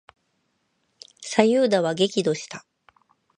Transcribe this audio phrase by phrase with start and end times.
[1.21, 2.65] 左右田は激怒した。